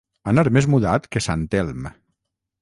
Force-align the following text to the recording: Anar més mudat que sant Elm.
Anar 0.31 0.43
més 0.55 0.67
mudat 0.75 1.05
que 1.17 1.23
sant 1.27 1.45
Elm. 1.61 1.87